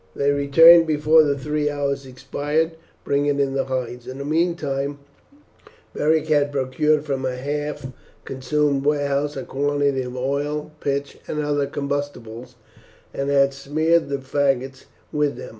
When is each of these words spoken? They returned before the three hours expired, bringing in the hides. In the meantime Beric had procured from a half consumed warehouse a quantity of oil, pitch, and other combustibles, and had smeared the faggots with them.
They 0.15 0.31
returned 0.31 0.87
before 0.87 1.21
the 1.21 1.37
three 1.37 1.69
hours 1.69 2.07
expired, 2.07 2.71
bringing 3.03 3.39
in 3.39 3.53
the 3.53 3.65
hides. 3.65 4.07
In 4.07 4.17
the 4.17 4.25
meantime 4.25 4.97
Beric 5.93 6.27
had 6.27 6.51
procured 6.51 7.05
from 7.05 7.23
a 7.23 7.35
half 7.35 7.85
consumed 8.25 8.83
warehouse 8.83 9.37
a 9.37 9.43
quantity 9.43 10.01
of 10.01 10.17
oil, 10.17 10.71
pitch, 10.79 11.19
and 11.27 11.39
other 11.39 11.67
combustibles, 11.67 12.55
and 13.13 13.29
had 13.29 13.53
smeared 13.53 14.09
the 14.09 14.17
faggots 14.17 14.85
with 15.11 15.35
them. 15.37 15.49